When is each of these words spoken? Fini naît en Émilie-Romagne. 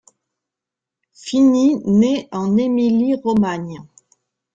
Fini 1.13 1.75
naît 1.85 2.27
en 2.31 2.57
Émilie-Romagne. 2.57 3.83